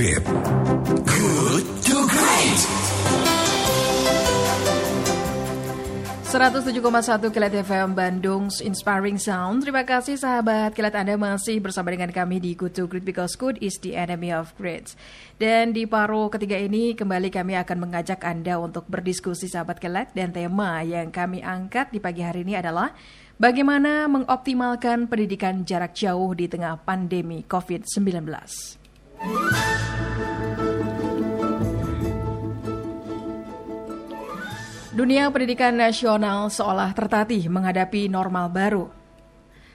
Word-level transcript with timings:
Grip. 0.00 0.24
Good 1.04 1.64
to 1.84 1.96
Great. 2.08 2.60
107,1 6.24 7.28
Kilat 7.28 7.52
FM 7.52 7.92
Bandung 7.92 8.48
Inspiring 8.64 9.20
Sound. 9.20 9.60
Terima 9.60 9.84
kasih 9.84 10.16
sahabat 10.16 10.72
Kilat 10.72 10.96
Anda 10.96 11.20
masih 11.20 11.60
bersama 11.60 11.92
dengan 11.92 12.08
kami 12.16 12.40
di 12.40 12.56
Good 12.56 12.80
to 12.80 12.88
Great 12.88 13.04
because 13.04 13.36
good 13.36 13.60
is 13.60 13.76
the 13.84 13.92
enemy 13.92 14.32
of 14.32 14.56
great. 14.56 14.96
Dan 15.36 15.76
di 15.76 15.84
paruh 15.84 16.32
ketiga 16.32 16.56
ini 16.56 16.96
kembali 16.96 17.28
kami 17.28 17.60
akan 17.60 17.84
mengajak 17.84 18.24
Anda 18.24 18.56
untuk 18.56 18.88
berdiskusi 18.88 19.52
sahabat 19.52 19.84
Kilat 19.84 20.16
dan 20.16 20.32
tema 20.32 20.80
yang 20.80 21.12
kami 21.12 21.44
angkat 21.44 21.92
di 21.92 22.00
pagi 22.00 22.24
hari 22.24 22.40
ini 22.48 22.56
adalah 22.56 22.96
bagaimana 23.36 24.08
mengoptimalkan 24.08 25.12
pendidikan 25.12 25.60
jarak 25.68 25.92
jauh 25.92 26.32
di 26.32 26.48
tengah 26.48 26.80
pandemi 26.88 27.44
COVID-19. 27.44 28.79
Dunia 35.00 35.32
pendidikan 35.32 35.76
nasional 35.76 36.48
seolah 36.52 36.92
tertatih 36.92 37.48
menghadapi 37.48 38.08
normal 38.08 38.52
baru. 38.52 38.84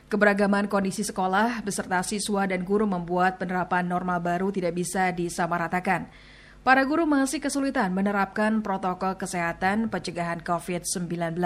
Keberagaman 0.05 0.69
kondisi 0.69 1.01
sekolah 1.01 1.65
beserta 1.65 2.01
siswa 2.05 2.45
dan 2.45 2.61
guru 2.61 2.85
membuat 2.85 3.41
penerapan 3.41 3.89
normal 3.89 4.21
baru 4.21 4.53
tidak 4.53 4.77
bisa 4.77 5.09
disamaratakan. 5.09 6.09
Para 6.65 6.85
guru 6.85 7.09
masih 7.09 7.41
kesulitan 7.41 7.89
menerapkan 7.89 8.61
protokol 8.61 9.17
kesehatan 9.17 9.89
pencegahan 9.89 10.45
COVID-19. 10.45 11.37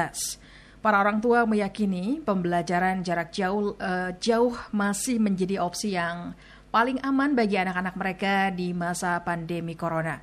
Para 0.80 1.00
orang 1.00 1.20
tua 1.20 1.44
meyakini 1.44 2.24
pembelajaran 2.24 3.04
jarak 3.04 3.36
jauh 3.36 3.76
uh, 3.80 4.16
jauh 4.16 4.56
masih 4.72 5.20
menjadi 5.20 5.60
opsi 5.60 5.96
yang 5.96 6.36
paling 6.70 7.02
aman 7.02 7.34
bagi 7.34 7.58
anak-anak 7.58 7.96
mereka 7.98 8.54
di 8.54 8.74
masa 8.74 9.18
pandemi 9.26 9.74
corona. 9.74 10.22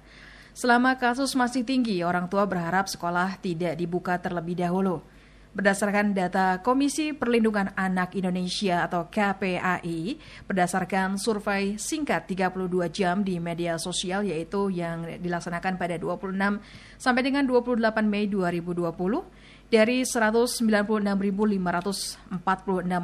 Selama 0.57 0.97
kasus 0.97 1.37
masih 1.37 1.69
tinggi, 1.69 2.01
orang 2.01 2.33
tua 2.33 2.49
berharap 2.49 2.89
sekolah 2.89 3.37
tidak 3.45 3.77
dibuka 3.77 4.17
terlebih 4.17 4.57
dahulu. 4.57 5.05
Berdasarkan 5.57 6.13
data 6.13 6.61
Komisi 6.61 7.17
Perlindungan 7.17 7.73
Anak 7.77 8.13
Indonesia 8.13 8.85
atau 8.85 9.09
KPAI, 9.09 10.21
berdasarkan 10.45 11.17
survei 11.17 11.81
singkat 11.81 12.29
32 12.29 12.93
jam 12.93 13.25
di 13.25 13.41
media 13.41 13.81
sosial 13.81 14.21
yaitu 14.25 14.69
yang 14.69 15.21
dilaksanakan 15.21 15.81
pada 15.81 15.97
26 15.97 16.61
sampai 17.01 17.23
dengan 17.25 17.49
28 17.49 18.05
Mei 18.05 18.29
2020, 18.29 18.85
dari 19.73 20.05
196.546 20.05 22.37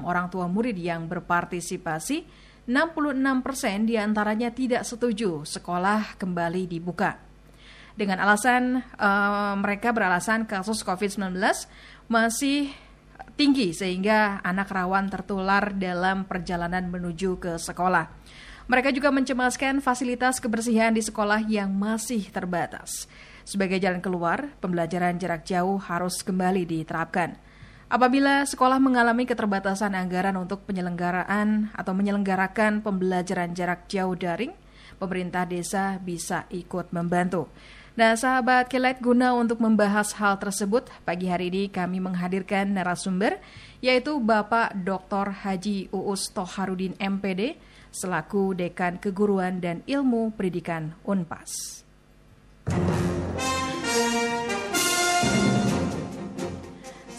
orang 0.04 0.26
tua 0.28 0.46
murid 0.48 0.76
yang 0.76 1.08
berpartisipasi, 1.08 2.24
66 2.68 3.44
persen 3.44 3.84
di 3.88 3.98
antaranya 3.98 4.54
tidak 4.54 4.86
setuju 4.86 5.42
sekolah 5.42 6.14
kembali 6.18 6.70
dibuka 6.70 7.32
dengan 7.92 8.24
alasan 8.24 8.80
uh, 8.96 9.54
mereka 9.60 9.92
beralasan 9.92 10.48
kasus 10.48 10.80
COVID-19 10.80 11.36
masih 12.08 12.72
tinggi 13.36 13.72
sehingga 13.72 14.40
anak 14.44 14.72
rawan 14.72 15.08
tertular 15.08 15.72
dalam 15.76 16.24
perjalanan 16.24 16.88
menuju 16.88 17.40
ke 17.40 17.52
sekolah. 17.56 18.08
Mereka 18.70 18.94
juga 18.94 19.10
mencemaskan 19.10 19.82
fasilitas 19.82 20.38
kebersihan 20.38 20.94
di 20.94 21.02
sekolah 21.02 21.44
yang 21.50 21.74
masih 21.74 22.30
terbatas. 22.30 23.10
Sebagai 23.42 23.82
jalan 23.82 23.98
keluar, 23.98 24.54
pembelajaran 24.62 25.18
jarak 25.18 25.42
jauh 25.42 25.82
harus 25.82 26.22
kembali 26.22 26.62
diterapkan. 26.62 27.34
Apabila 27.92 28.48
sekolah 28.48 28.80
mengalami 28.80 29.28
keterbatasan 29.28 29.92
anggaran 29.92 30.40
untuk 30.40 30.64
penyelenggaraan 30.64 31.76
atau 31.76 31.92
menyelenggarakan 31.92 32.80
pembelajaran 32.80 33.52
jarak 33.52 33.84
jauh 33.84 34.16
daring, 34.16 34.56
pemerintah 34.96 35.44
desa 35.44 36.00
bisa 36.00 36.48
ikut 36.48 36.88
membantu. 36.96 37.52
Nah, 37.92 38.16
sahabat 38.16 38.72
Kilat 38.72 38.96
guna 39.04 39.36
untuk 39.36 39.60
membahas 39.60 40.16
hal 40.16 40.40
tersebut, 40.40 40.88
pagi 41.04 41.28
hari 41.28 41.52
ini 41.52 41.68
kami 41.68 42.00
menghadirkan 42.00 42.72
narasumber, 42.72 43.36
yaitu 43.84 44.16
Bapak 44.16 44.72
Dr. 44.72 45.44
Haji 45.44 45.92
Uus 45.92 46.32
Toharudin 46.32 46.96
MPD, 46.96 47.60
selaku 47.92 48.56
Dekan 48.56 48.96
Keguruan 48.96 49.60
dan 49.60 49.84
Ilmu 49.84 50.32
Pendidikan 50.32 50.96
UNPAS. 51.04 51.84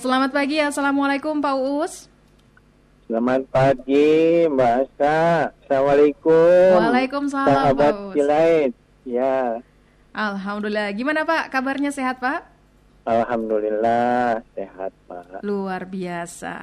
Selamat 0.03 0.35
pagi, 0.35 0.59
Assalamualaikum 0.59 1.39
Pak 1.39 1.55
Uus. 1.63 2.11
Selamat 3.07 3.47
pagi 3.47 4.43
Mbak 4.51 4.73
Asa. 4.83 5.47
Assalamualaikum. 5.63 6.75
Waalaikumsalam 6.75 7.47
Sahabat 7.47 7.95
Pak 7.95 8.11
Uus. 8.11 8.75
Ya. 9.07 9.63
Alhamdulillah. 10.11 10.91
Gimana 10.91 11.23
Pak? 11.23 11.55
Kabarnya 11.55 11.95
sehat 11.95 12.19
Pak? 12.19 12.43
Alhamdulillah 13.07 14.43
sehat 14.51 14.91
Pak. 15.07 15.39
Luar 15.39 15.87
biasa. 15.87 16.55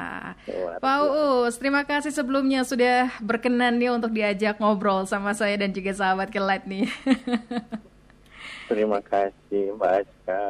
Luar 0.45 0.77
Pak 0.77 0.99
Uus, 1.09 1.57
terima 1.57 1.89
kasih 1.89 2.13
sebelumnya 2.13 2.61
sudah 2.69 3.09
berkenan 3.25 3.81
nih 3.81 3.89
untuk 3.89 4.13
diajak 4.13 4.61
ngobrol 4.61 5.09
sama 5.09 5.33
saya 5.33 5.57
dan 5.57 5.73
juga 5.73 5.97
sahabat 5.97 6.29
Kelat 6.29 6.69
nih. 6.69 6.93
terima 8.69 9.01
kasih 9.01 9.73
Mbak 9.81 9.93
Aska, 10.05 10.43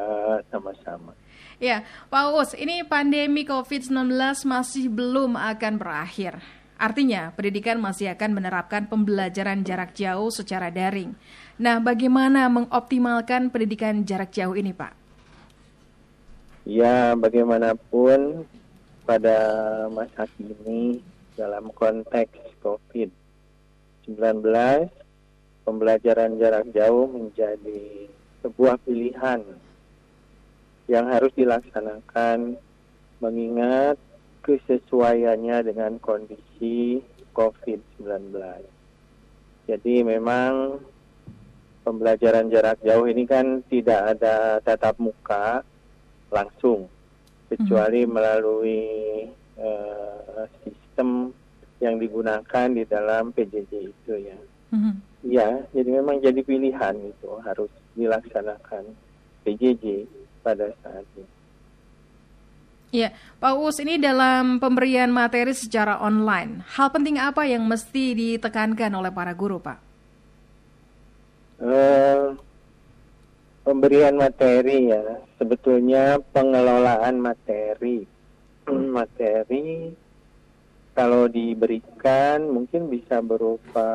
sama-sama. 0.51 1.20
Ya, 1.61 1.85
Pak 2.09 2.33
Uus, 2.33 2.57
ini 2.57 2.81
pandemi 2.89 3.45
COVID-19 3.45 4.17
masih 4.49 4.89
belum 4.89 5.37
akan 5.37 5.77
berakhir. 5.77 6.41
Artinya, 6.81 7.37
pendidikan 7.37 7.77
masih 7.77 8.17
akan 8.17 8.41
menerapkan 8.41 8.89
pembelajaran 8.89 9.61
jarak 9.61 9.93
jauh 9.93 10.33
secara 10.33 10.73
daring. 10.73 11.13
Nah, 11.61 11.77
bagaimana 11.77 12.49
mengoptimalkan 12.49 13.53
pendidikan 13.53 14.09
jarak 14.09 14.33
jauh 14.33 14.57
ini, 14.57 14.73
Pak? 14.73 14.97
Ya, 16.65 17.13
bagaimanapun 17.13 18.49
pada 19.05 19.37
masa 19.93 20.25
kini 20.41 21.05
dalam 21.37 21.69
konteks 21.77 22.41
COVID-19, 22.65 24.17
pembelajaran 25.69 26.41
jarak 26.41 26.73
jauh 26.73 27.05
menjadi 27.05 28.09
sebuah 28.41 28.81
pilihan 28.81 29.45
yang 30.91 31.07
harus 31.07 31.31
dilaksanakan 31.39 32.59
mengingat 33.23 33.95
kesesuaiannya 34.43 35.71
dengan 35.71 36.03
kondisi 36.03 36.99
COVID-19. 37.31 38.35
Jadi 39.71 39.95
memang 40.03 40.83
pembelajaran 41.87 42.51
jarak 42.51 42.83
jauh 42.83 43.07
ini 43.07 43.23
kan 43.23 43.63
tidak 43.71 44.19
ada 44.19 44.59
tatap 44.67 44.99
muka 44.99 45.63
langsung, 46.35 46.91
kecuali 47.47 48.03
hmm. 48.03 48.11
melalui 48.11 48.83
uh, 49.63 50.43
sistem 50.67 51.31
yang 51.79 52.03
digunakan 52.03 52.67
di 52.67 52.83
dalam 52.83 53.31
PJJ 53.31 53.73
itu 53.95 54.15
ya. 54.19 54.39
Hmm. 54.75 54.99
Ya, 55.23 55.63
jadi 55.71 56.03
memang 56.03 56.19
jadi 56.19 56.43
pilihan 56.43 56.99
itu 56.99 57.31
harus 57.47 57.71
dilaksanakan 57.95 58.91
PJJ 59.47 60.09
pada 60.43 60.73
saat 60.83 61.07
ini. 61.17 61.41
Ya, 62.91 63.15
Pak 63.39 63.55
Uus, 63.55 63.79
ini 63.79 64.03
dalam 64.03 64.59
pemberian 64.59 65.15
materi 65.15 65.55
secara 65.55 66.03
online, 66.03 66.67
hal 66.75 66.91
penting 66.91 67.23
apa 67.23 67.47
yang 67.47 67.63
mesti 67.63 68.19
ditekankan 68.19 68.91
oleh 68.99 69.15
para 69.15 69.31
guru, 69.31 69.63
Pak? 69.63 69.79
Uh, 71.63 72.35
pemberian 73.63 74.19
materi 74.19 74.91
ya, 74.91 75.23
sebetulnya 75.39 76.19
pengelolaan 76.35 77.23
materi. 77.23 78.03
materi 78.71 79.95
kalau 80.95 81.31
diberikan 81.31 82.51
mungkin 82.51 82.91
bisa 82.91 83.23
berupa 83.23 83.87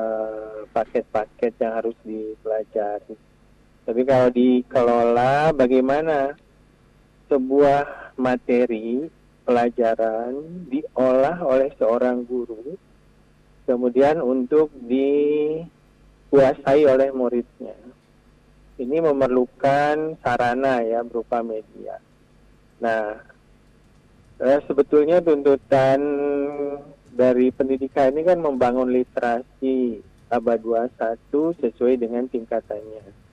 paket-paket 0.71 1.53
yang 1.59 1.73
harus 1.83 1.95
dipelajari. 2.07 3.15
Tapi 3.85 4.01
kalau 4.01 4.33
dikelola 4.33 5.53
bagaimana 5.53 6.33
sebuah 7.29 8.13
materi 8.17 9.05
pelajaran 9.45 10.65
diolah 10.73 11.37
oleh 11.45 11.69
seorang 11.77 12.25
guru 12.25 12.73
kemudian 13.65 14.21
untuk 14.21 14.73
dikuasai 14.85 15.69
oleh 16.85 17.13
muridnya. 17.13 17.77
Ini 18.75 18.99
memerlukan 19.01 20.19
sarana 20.19 20.83
ya 20.83 21.01
berupa 21.05 21.39
media. 21.45 21.97
Nah, 22.81 23.15
eh, 24.41 24.59
sebetulnya 24.67 25.23
tuntutan 25.23 26.01
dari 27.15 27.47
pendidikan 27.55 28.11
ini 28.11 28.27
kan 28.27 28.43
membangun 28.43 28.91
literasi 28.91 30.03
abad 30.27 30.59
21 30.59 31.55
sesuai 31.63 31.95
dengan 31.95 32.27
tingkatannya. 32.27 33.24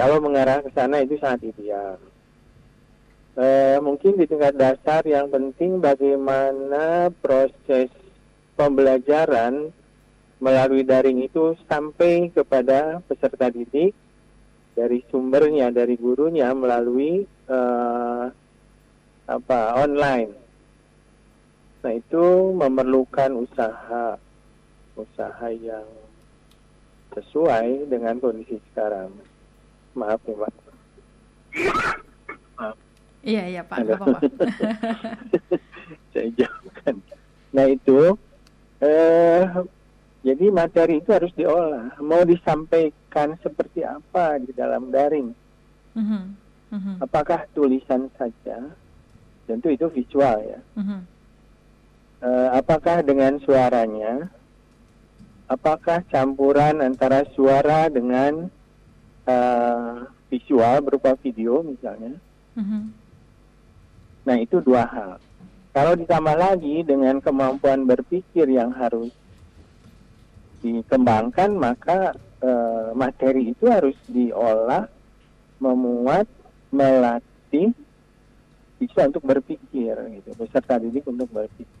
Kalau 0.00 0.16
mengarah 0.24 0.64
ke 0.64 0.72
sana 0.72 1.04
itu 1.04 1.20
sangat 1.20 1.52
ideal 1.52 2.00
eh, 3.36 3.76
mungkin 3.78 4.18
di 4.18 4.24
tingkat 4.26 4.54
dasar 4.56 5.04
yang 5.06 5.30
penting 5.30 5.78
bagaimana 5.78 7.12
proses 7.22 7.88
pembelajaran 8.58 9.72
melalui 10.40 10.84
daring 10.84 11.24
itu 11.24 11.56
sampai 11.68 12.32
kepada 12.32 13.04
peserta 13.04 13.52
didik 13.52 13.92
dari 14.72 15.04
sumbernya 15.12 15.68
dari 15.68 16.00
gurunya 16.00 16.48
melalui 16.56 17.28
uh, 17.52 18.24
apa 19.28 19.60
online. 19.76 20.32
Nah 21.84 21.92
itu 21.92 22.56
memerlukan 22.56 23.36
usaha 23.36 24.16
usaha 24.96 25.48
yang 25.52 25.84
sesuai 27.12 27.92
dengan 27.92 28.16
kondisi 28.16 28.56
sekarang. 28.72 29.12
Maaf 29.94 30.20
ya 30.26 30.34
Pak. 30.38 30.52
Maaf. 32.58 32.76
Iya 33.20 33.42
iya 33.50 33.62
Pak. 33.66 33.76
Apa-apa. 33.84 34.18
Saya 36.12 36.28
jawabkan. 36.34 36.94
Nah 37.50 37.66
itu 37.66 37.98
eh, 38.80 39.42
jadi 40.20 40.44
materi 40.52 41.00
itu 41.00 41.10
harus 41.16 41.32
diolah. 41.32 41.96
Mau 42.04 42.20
disampaikan 42.28 43.40
seperti 43.40 43.80
apa 43.80 44.36
di 44.36 44.52
dalam 44.52 44.92
daring? 44.92 45.32
Mm-hmm. 45.96 46.24
Mm-hmm. 46.76 46.94
Apakah 47.00 47.48
tulisan 47.56 48.12
saja? 48.20 48.68
Tentu 49.48 49.72
itu 49.72 49.88
visual 49.88 50.36
ya. 50.44 50.60
Mm-hmm. 50.76 51.00
Uh, 52.20 52.48
apakah 52.52 53.00
dengan 53.00 53.40
suaranya? 53.40 54.28
Apakah 55.48 56.04
campuran 56.12 56.84
antara 56.84 57.24
suara 57.32 57.88
dengan 57.88 58.52
uh, 59.30 60.10
visual 60.26 60.82
berupa 60.82 61.14
video 61.22 61.62
misalnya? 61.62 62.18
Mm-hmm. 62.58 62.82
Nah 64.26 64.36
itu 64.38 64.58
dua 64.62 64.84
hal. 64.86 65.12
Kalau 65.70 65.94
ditambah 65.94 66.34
lagi 66.34 66.82
dengan 66.82 67.22
kemampuan 67.22 67.86
berpikir 67.86 68.50
yang 68.50 68.74
harus 68.74 69.14
dikembangkan 70.60 71.56
maka 71.56 72.12
e, 72.42 72.50
materi 72.92 73.54
itu 73.54 73.70
harus 73.70 73.94
diolah, 74.10 74.90
memuat, 75.62 76.26
melatih 76.74 77.70
bisa 78.82 79.06
untuk 79.08 79.24
berpikir 79.24 79.94
gitu, 79.94 80.30
peserta 80.36 80.82
didik 80.82 81.06
untuk 81.06 81.30
berpikir. 81.30 81.78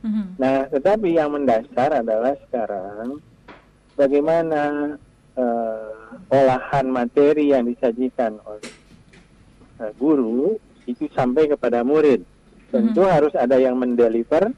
Mm-hmm. 0.00 0.26
Nah, 0.38 0.70
tetapi 0.70 1.08
yang 1.12 1.34
mendasar 1.34 2.00
adalah 2.00 2.38
sekarang 2.46 3.18
bagaimana 3.98 4.94
e, 5.34 5.44
olahan 6.30 6.86
materi 6.90 7.54
yang 7.54 7.66
disajikan 7.66 8.38
oleh 8.46 8.72
e, 9.78 9.84
guru 9.98 10.58
itu 10.86 11.06
sampai 11.14 11.46
kepada 11.50 11.86
murid. 11.86 12.26
Tentu 12.70 13.02
mm-hmm. 13.02 13.14
harus 13.14 13.34
ada 13.34 13.58
yang 13.58 13.74
mendeliver, 13.74 14.54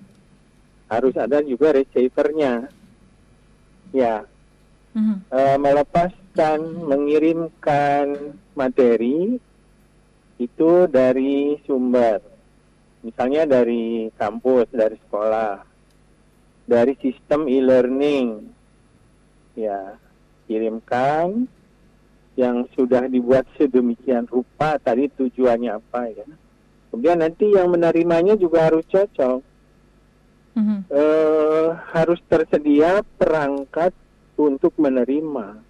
harus 0.93 1.17
ada 1.17 1.41
juga 1.41 1.73
receivernya 1.73 2.69
ya 3.97 4.25
mm-hmm. 4.93 5.17
uh, 5.33 5.57
melepaskan 5.61 6.61
mengirimkan 6.85 8.37
materi 8.53 9.41
itu 10.37 10.71
dari 10.89 11.61
sumber 11.65 12.21
misalnya 13.01 13.49
dari 13.49 14.09
kampus 14.17 14.69
dari 14.73 14.97
sekolah 15.09 15.65
dari 16.69 16.93
sistem 17.01 17.49
e-learning 17.49 18.53
ya 19.57 19.97
kirimkan 20.53 21.49
yang 22.37 22.69
sudah 22.77 23.09
dibuat 23.09 23.49
sedemikian 23.57 24.29
rupa 24.29 24.77
tadi 24.77 25.09
tujuannya 25.17 25.73
apa 25.73 26.13
ya 26.13 26.29
kemudian 26.93 27.25
nanti 27.25 27.49
yang 27.57 27.73
menerimanya 27.73 28.37
juga 28.37 28.69
harus 28.69 28.85
cocok 28.93 29.41
mm-hmm. 30.61 30.79
uh, 30.93 31.69
harus 31.97 32.21
tersedia 32.29 33.01
perangkat 33.17 33.97
untuk 34.37 34.77
menerima 34.77 35.61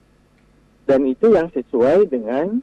dan 0.86 1.00
itu 1.06 1.30
yang 1.30 1.46
sesuai 1.54 2.10
dengan 2.10 2.58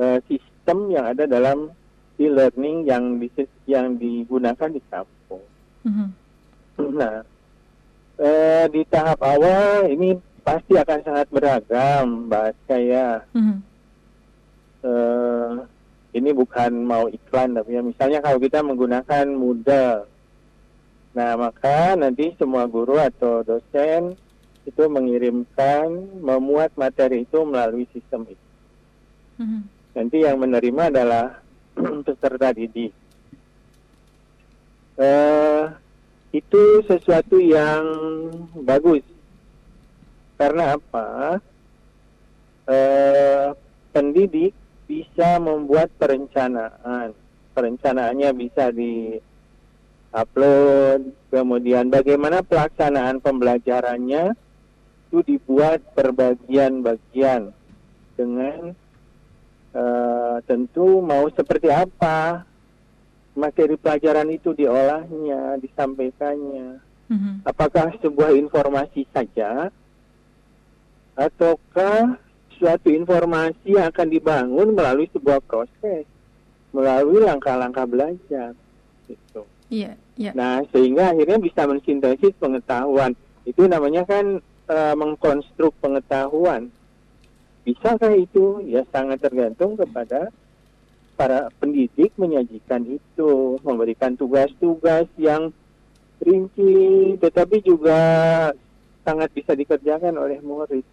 uh, 0.00 0.18
sistem 0.24 0.88
yang 0.88 1.12
ada 1.12 1.28
dalam 1.28 1.72
e-learning 2.18 2.88
yang 2.88 3.22
di, 3.22 3.28
yang 3.70 3.94
digunakan 3.94 4.68
di 4.68 4.82
kampung. 4.90 5.44
Mm-hmm. 5.86 6.08
Nah, 6.98 7.22
uh, 8.18 8.64
di 8.70 8.82
tahap 8.90 9.22
awal 9.22 9.86
ini 9.86 10.18
pasti 10.48 10.72
akan 10.80 11.00
sangat 11.04 11.26
beragam, 11.28 12.04
Mbak 12.32 12.48
saya. 12.64 13.20
Mm-hmm. 13.36 13.58
Uh, 14.78 15.52
ini 16.16 16.30
bukan 16.32 16.72
mau 16.86 17.10
iklan 17.10 17.52
tapi 17.52 17.76
ya 17.76 17.82
misalnya 17.84 18.22
kalau 18.22 18.38
kita 18.40 18.62
menggunakan 18.64 19.26
Moodle 19.28 20.06
Nah, 21.18 21.34
maka 21.34 21.98
nanti 21.98 22.30
semua 22.38 22.70
guru 22.70 22.94
atau 22.94 23.42
dosen 23.42 24.14
itu 24.62 24.82
mengirimkan, 24.86 25.88
memuat 26.22 26.76
materi 26.78 27.26
itu 27.26 27.42
melalui 27.42 27.90
sistem 27.90 28.22
itu. 28.28 28.46
Mm-hmm. 29.42 29.62
Nanti 29.98 30.16
yang 30.22 30.38
menerima 30.38 30.82
adalah 30.94 31.42
peserta 32.06 32.54
didik. 32.54 32.94
Uh, 34.94 35.74
itu 36.30 36.86
sesuatu 36.86 37.42
yang 37.42 37.82
bagus. 38.62 39.02
Karena 40.38 40.78
apa? 40.78 41.42
Uh, 42.68 43.52
pendidik 43.90 44.54
bisa 44.86 45.42
membuat 45.42 45.90
perencanaan. 45.98 47.12
Perencanaannya 47.52 48.30
bisa 48.38 48.70
di 48.70 49.18
upload, 50.14 51.12
kemudian 51.28 51.90
bagaimana 51.90 52.40
pelaksanaan 52.40 53.18
pembelajarannya 53.20 54.32
itu 55.08 55.18
dibuat 55.24 55.82
per 55.96 56.12
bagian-bagian 56.12 57.50
dengan 58.14 58.72
uh, 59.72 60.36
tentu 60.44 61.00
mau 61.00 61.28
seperti 61.32 61.72
apa 61.72 62.44
materi 63.38 63.78
pelajaran 63.78 64.28
itu 64.34 64.52
diolahnya, 64.52 65.56
disampaikannya. 65.62 66.82
Mm-hmm. 67.08 67.34
Apakah 67.48 67.94
sebuah 68.04 68.36
informasi 68.36 69.08
saja 69.14 69.72
ataukah 71.18 72.14
suatu 72.54 72.88
informasi 72.94 73.74
yang 73.74 73.90
akan 73.90 74.06
dibangun 74.06 74.68
melalui 74.78 75.10
sebuah 75.10 75.42
proses, 75.42 76.06
melalui 76.70 77.26
langkah-langkah 77.26 77.86
belajar 77.90 78.54
gitu. 79.10 79.42
Iya, 79.68 79.98
iya. 80.14 80.30
Nah, 80.32 80.62
sehingga 80.70 81.12
akhirnya 81.12 81.38
bisa 81.42 81.66
mensintesis 81.66 82.32
pengetahuan. 82.38 83.12
Itu 83.44 83.66
namanya 83.66 84.06
kan 84.06 84.40
e, 84.68 84.76
mengkonstruk 84.94 85.74
pengetahuan. 85.82 86.70
Bisakah 87.66 88.16
itu? 88.16 88.64
Ya 88.64 88.86
sangat 88.88 89.20
tergantung 89.20 89.76
kepada 89.76 90.32
para 91.18 91.50
pendidik 91.58 92.14
menyajikan 92.16 92.86
itu, 92.86 93.58
memberikan 93.60 94.14
tugas-tugas 94.14 95.04
yang 95.20 95.50
rinci, 96.22 97.18
tetapi 97.20 97.60
juga 97.60 98.00
sangat 99.04 99.32
bisa 99.36 99.52
dikerjakan 99.52 100.14
oleh 100.16 100.38
murid. 100.40 100.86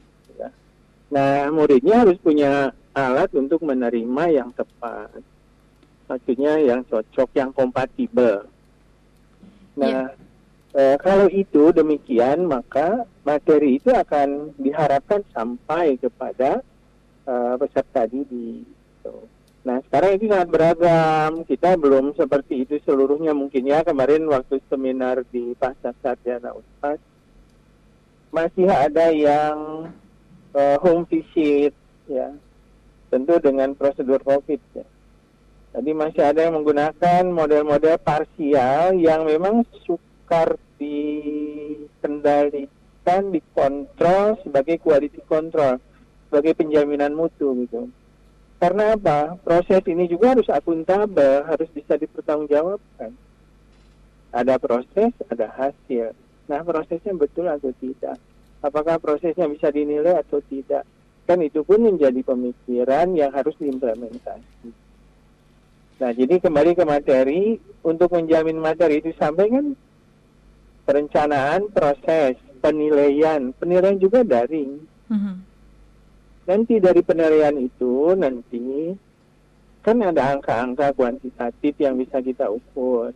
Nah, 1.10 1.50
muridnya 1.54 2.06
harus 2.06 2.18
punya 2.20 2.74
alat 2.96 3.30
untuk 3.36 3.62
menerima 3.62 4.24
yang 4.32 4.50
tepat, 4.56 5.22
maksudnya 6.10 6.58
yang 6.64 6.82
cocok, 6.88 7.30
yang 7.36 7.52
kompatibel. 7.52 8.48
Nah, 9.76 10.10
yeah. 10.74 10.96
eh, 10.96 10.98
kalau 10.98 11.28
itu 11.28 11.76
demikian, 11.76 12.48
maka 12.48 13.04
materi 13.28 13.78
itu 13.78 13.92
akan 13.92 14.56
diharapkan 14.56 15.22
sampai 15.36 16.00
kepada 16.00 16.64
uh, 17.28 17.60
peserta 17.60 18.08
didik. 18.08 18.64
Nah, 19.66 19.82
sekarang 19.90 20.22
itu 20.22 20.30
sangat 20.30 20.50
beragam. 20.54 21.42
Kita 21.42 21.74
belum 21.74 22.14
seperti 22.14 22.70
itu 22.70 22.78
seluruhnya 22.86 23.34
mungkin 23.34 23.66
ya. 23.66 23.82
Kemarin 23.82 24.30
waktu 24.30 24.62
seminar 24.70 25.26
di 25.34 25.58
Pasar 25.58 25.98
Sarjana 26.06 26.54
Unpad, 26.54 27.02
masih 28.30 28.70
ada 28.70 29.10
yang 29.10 29.90
uh, 30.56 30.80
home 30.80 31.04
visit, 31.12 31.76
ya. 32.08 32.32
Tentu 33.12 33.36
dengan 33.44 33.76
prosedur 33.78 34.24
COVID 34.26 34.62
ya. 34.74 34.82
Tadi 35.76 35.92
masih 35.92 36.24
ada 36.24 36.48
yang 36.48 36.56
menggunakan 36.56 37.28
model-model 37.28 38.00
parsial 38.00 38.96
yang 38.96 39.28
memang 39.28 39.68
sukar 39.84 40.56
dikendalikan, 40.80 43.36
dikontrol 43.36 44.40
sebagai 44.40 44.80
quality 44.80 45.20
control, 45.28 45.76
sebagai 46.28 46.56
penjaminan 46.56 47.12
mutu 47.12 47.68
gitu. 47.68 47.92
Karena 48.56 48.96
apa? 48.96 49.36
Proses 49.44 49.84
ini 49.84 50.08
juga 50.08 50.32
harus 50.32 50.48
akuntabel, 50.48 51.44
harus 51.44 51.68
bisa 51.76 52.00
dipertanggungjawabkan. 52.00 53.12
Ada 54.32 54.56
proses, 54.60 55.12
ada 55.28 55.48
hasil. 55.60 56.16
Nah, 56.48 56.64
prosesnya 56.64 57.12
betul 57.20 57.52
atau 57.52 57.76
tidak? 57.84 58.16
Apakah 58.66 58.98
prosesnya 58.98 59.46
bisa 59.46 59.70
dinilai 59.70 60.18
atau 60.26 60.42
tidak? 60.42 60.90
Kan 61.30 61.46
itu 61.46 61.62
pun 61.62 61.86
menjadi 61.86 62.18
pemikiran 62.26 63.14
yang 63.14 63.30
harus 63.30 63.54
diimplementasi. 63.62 64.74
Nah, 66.02 66.12
jadi 66.12 66.42
kembali 66.42 66.74
ke 66.74 66.84
materi, 66.84 67.62
untuk 67.86 68.10
menjamin 68.18 68.58
materi 68.58 69.06
itu 69.06 69.14
sampai 69.22 69.54
kan 69.54 69.66
perencanaan 70.90 71.70
proses, 71.70 72.42
penilaian, 72.58 73.54
penilaian 73.62 74.02
juga 74.02 74.26
daring. 74.26 74.82
Mhm. 75.14 75.36
Nanti 76.46 76.78
dari 76.82 77.02
penilaian 77.06 77.58
itu 77.58 78.14
nanti 78.18 78.94
kan 79.86 80.02
ada 80.02 80.34
angka-angka 80.34 80.98
kuantitatif 80.98 81.78
yang 81.78 81.98
bisa 82.02 82.18
kita 82.22 82.50
ukur 82.50 83.14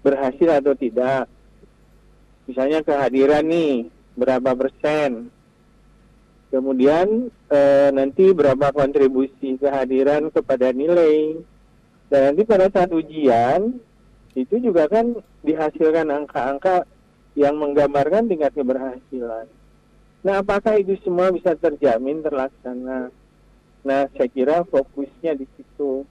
berhasil 0.00 0.48
atau 0.48 0.72
tidak. 0.72 1.28
Misalnya 2.48 2.80
kehadiran 2.80 3.44
nih 3.46 3.88
berapa 4.16 4.52
persen. 4.56 5.32
Kemudian 6.52 7.32
eh, 7.48 7.88
nanti 7.96 8.28
berapa 8.32 8.72
kontribusi 8.76 9.56
kehadiran 9.56 10.28
kepada 10.28 10.68
nilai. 10.72 11.40
Dan 12.12 12.32
nanti 12.32 12.44
pada 12.44 12.68
saat 12.68 12.92
ujian 12.92 13.72
itu 14.36 14.60
juga 14.60 14.84
kan 14.88 15.16
dihasilkan 15.40 16.12
angka-angka 16.12 16.84
yang 17.32 17.56
menggambarkan 17.56 18.28
tingkat 18.28 18.52
keberhasilan. 18.52 19.48
Nah, 20.22 20.44
apakah 20.44 20.76
itu 20.76 20.94
semua 21.02 21.32
bisa 21.32 21.56
terjamin 21.56 22.20
terlaksana? 22.20 23.08
Nah, 23.82 24.02
saya 24.14 24.28
kira 24.30 24.62
fokusnya 24.68 25.34
di 25.34 25.48
situ. 25.56 26.06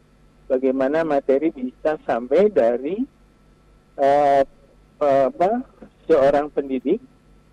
Bagaimana 0.52 1.08
materi 1.08 1.48
bisa 1.56 1.96
sampai 2.04 2.52
dari 2.52 3.00
uh, 3.96 4.44
uh, 5.00 5.26
apa 5.32 5.64
seorang 6.12 6.52
pendidik 6.52 7.00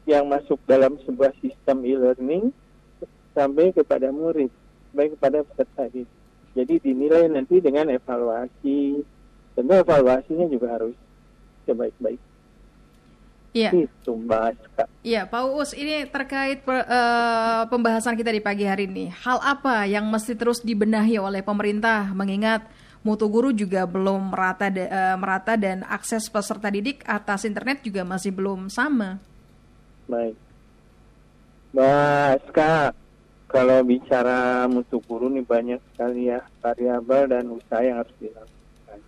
yang 0.09 0.25
masuk 0.25 0.57
dalam 0.65 0.97
sebuah 1.05 1.37
sistem 1.45 1.85
e-learning 1.85 2.49
sampai 3.37 3.77
kepada 3.77 4.09
murid, 4.09 4.49
baik 4.97 5.21
kepada 5.21 5.45
peserta 5.45 5.85
didik. 5.93 6.09
Jadi 6.57 6.75
dinilai 6.81 7.29
nanti 7.29 7.61
dengan 7.61 7.93
evaluasi. 7.93 9.05
Tentu 9.55 9.73
evaluasinya 9.75 10.47
juga 10.49 10.81
harus 10.81 10.97
sebaik-baik. 11.69 12.19
Iya. 13.53 13.71
Itu 13.75 14.17
Mbak 14.17 14.43
Aska. 14.55 14.85
Iya, 15.03 15.27
Pak 15.27 15.43
Uus, 15.50 15.71
ini 15.75 16.07
terkait 16.09 16.62
uh, 16.67 17.65
pembahasan 17.69 18.15
kita 18.15 18.31
di 18.33 18.43
pagi 18.43 18.65
hari 18.67 18.87
ini. 18.87 19.11
Hal 19.12 19.38
apa 19.43 19.85
yang 19.87 20.07
mesti 20.09 20.35
terus 20.35 20.62
dibenahi 20.62 21.19
oleh 21.19 21.43
pemerintah 21.43 22.11
mengingat 22.12 22.67
mutu 23.03 23.31
guru 23.31 23.55
juga 23.55 23.87
belum 23.87 24.35
merata 24.35 24.69
uh, 24.69 25.17
merata 25.17 25.55
dan 25.55 25.87
akses 25.87 26.27
peserta 26.29 26.69
didik 26.69 27.03
atas 27.07 27.47
internet 27.47 27.83
juga 27.83 28.03
masih 28.03 28.35
belum 28.35 28.69
sama. 28.71 29.23
Baik. 30.09 30.37
Mbak 31.77 32.41
Aska, 32.41 32.97
kalau 33.45 33.85
bicara 33.85 34.65
mutu 34.65 35.05
guru 35.05 35.29
nih 35.29 35.45
banyak 35.45 35.81
sekali 35.93 36.33
ya 36.33 36.41
variabel 36.65 37.29
dan 37.29 37.45
usaha 37.53 37.85
yang 37.85 38.00
harus 38.00 38.17
dilakukan. 38.17 39.00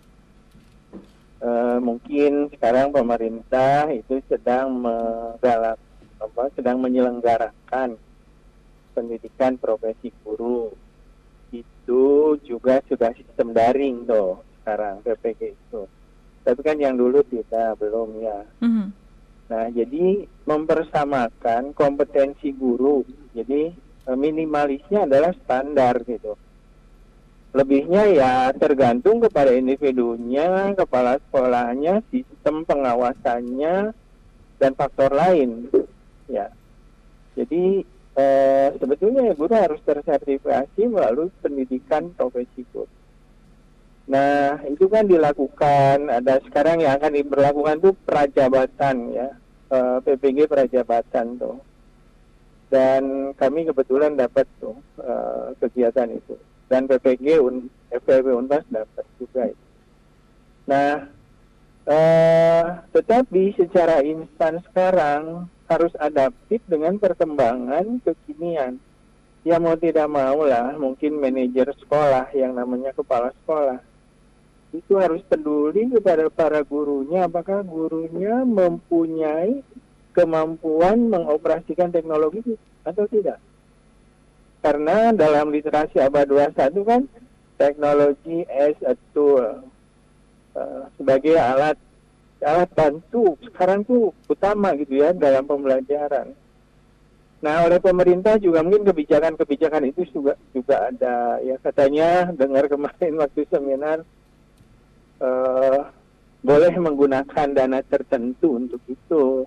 E, 1.41 1.49
mungkin 1.81 2.53
sekarang 2.53 2.93
pemerintah 2.93 3.89
itu 3.89 4.21
sedang 4.29 4.77
menggalak, 4.77 5.81
apa, 6.21 6.43
sedang 6.53 6.77
menyelenggarakan 6.77 7.97
pendidikan 8.93 9.57
profesi 9.57 10.13
guru. 10.21 10.69
Itu 11.49 12.37
juga 12.45 12.77
sudah 12.85 13.09
sistem 13.17 13.57
daring 13.57 14.05
tuh 14.05 14.45
sekarang 14.61 15.01
PPG 15.01 15.57
itu. 15.57 15.81
Tapi 16.45 16.61
kan 16.61 16.77
yang 16.77 16.93
dulu 16.93 17.25
tidak 17.25 17.81
belum 17.81 18.21
ya. 18.21 18.39
Mm 18.61 18.69
-hmm. 18.69 19.00
Nah 19.51 19.67
jadi 19.67 20.23
mempersamakan 20.47 21.75
kompetensi 21.75 22.55
guru. 22.55 23.03
Jadi 23.35 23.91
Eh, 24.01 24.17
minimalisnya 24.17 25.05
adalah 25.05 25.29
standar 25.45 26.01
gitu. 26.09 26.33
Lebihnya 27.53 28.03
ya 28.09 28.33
tergantung 28.55 29.21
kepada 29.21 29.53
individunya, 29.53 30.73
kepala 30.73 31.19
sekolahnya, 31.19 32.01
sistem 32.09 32.65
pengawasannya, 32.65 33.93
dan 34.57 34.71
faktor 34.73 35.13
lain. 35.13 35.69
Ya, 36.31 36.47
jadi 37.35 37.83
eh, 38.17 38.67
sebetulnya 38.79 39.29
ya 39.29 39.33
guru 39.35 39.53
harus 39.53 39.83
tersertifikasi 39.85 40.81
melalui 40.87 41.29
pendidikan 41.43 42.09
profesi 42.15 42.65
guru. 42.71 42.89
Nah, 44.09 44.59
itu 44.65 44.89
kan 44.89 45.05
dilakukan. 45.05 46.09
Ada 46.09 46.41
sekarang 46.47 46.81
yang 46.81 46.97
akan 46.97 47.13
diberlakukan 47.15 47.77
tuh 47.79 47.93
prajabatan 48.03 48.95
ya, 49.13 49.29
eh, 49.71 49.97
PPG 50.03 50.51
prajabatan 50.51 51.39
tuh 51.39 51.57
dan 52.71 53.35
kami 53.35 53.67
kebetulan 53.67 54.15
dapat 54.15 54.47
tuh 54.63 54.79
uh, 55.03 55.51
kegiatan 55.59 56.07
itu 56.07 56.39
dan 56.71 56.87
PPG 56.87 57.43
Un 57.43 57.67
FPP 57.91 58.31
Unpas 58.31 58.63
dapat 58.71 59.03
juga 59.19 59.51
itu. 59.51 59.65
Nah, 60.71 61.11
uh, 61.83 62.63
tetapi 62.95 63.59
secara 63.59 63.99
instan 64.07 64.63
sekarang 64.71 65.51
harus 65.67 65.91
adaptif 65.99 66.63
dengan 66.63 66.95
perkembangan 66.95 67.99
kekinian. 68.07 68.79
Ya 69.43 69.59
mau 69.59 69.75
tidak 69.75 70.07
mau 70.07 70.47
lah, 70.47 70.71
mungkin 70.79 71.19
manajer 71.19 71.75
sekolah 71.75 72.31
yang 72.31 72.55
namanya 72.55 72.95
kepala 72.95 73.35
sekolah 73.43 73.83
itu 74.71 74.95
harus 74.95 75.19
peduli 75.27 75.91
kepada 75.91 76.31
para 76.31 76.63
gurunya 76.63 77.27
apakah 77.27 77.59
gurunya 77.59 78.47
mempunyai 78.47 79.59
kemampuan 80.15 81.11
mengoperasikan 81.11 81.91
teknologi 81.91 82.55
atau 82.87 83.03
tidak. 83.07 83.39
Karena 84.63 85.11
dalam 85.11 85.51
literasi 85.51 85.99
abad 85.99 86.27
21 86.27 86.87
kan 86.87 87.01
teknologi 87.59 88.47
as 88.47 88.77
a 88.87 88.95
tool 89.11 89.65
uh, 90.55 90.81
sebagai 90.95 91.35
alat 91.35 91.75
alat 92.41 92.69
bantu 92.73 93.37
sekarang 93.45 93.83
tuh 93.83 94.15
utama 94.31 94.73
gitu 94.79 95.03
ya 95.03 95.11
dalam 95.11 95.43
pembelajaran. 95.45 96.31
Nah 97.41 97.65
oleh 97.65 97.81
pemerintah 97.81 98.37
juga 98.37 98.61
mungkin 98.61 98.85
kebijakan-kebijakan 98.85 99.89
itu 99.89 100.05
juga 100.13 100.37
juga 100.53 100.93
ada 100.93 101.41
ya 101.41 101.57
katanya 101.57 102.29
dengar 102.33 102.69
kemarin 102.69 103.17
waktu 103.17 103.49
seminar 103.49 104.05
boleh 106.41 106.73
menggunakan 106.73 107.47
dana 107.53 107.79
tertentu 107.85 108.57
untuk 108.57 108.81
itu. 108.89 109.45